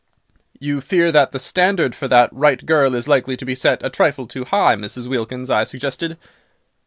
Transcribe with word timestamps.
"You 0.59 0.81
fear 0.81 1.11
that 1.11 1.31
the 1.31 1.37
standard 1.37 1.93
for 1.93 2.07
that 2.07 2.33
'right 2.33 2.65
girl' 2.65 2.95
is 2.95 3.07
likely 3.07 3.37
to 3.37 3.45
be 3.45 3.53
set 3.53 3.85
a 3.85 3.91
trifle 3.91 4.25
too 4.25 4.45
high 4.45 4.73
Mrs. 4.75 5.07
Wilkins," 5.07 5.51
I 5.51 5.63
suggested. 5.63 6.17